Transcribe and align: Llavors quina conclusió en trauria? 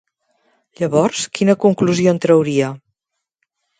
Llavors 0.79 1.21
quina 1.39 1.55
conclusió 1.65 2.15
en 2.15 2.21
trauria? 2.25 2.71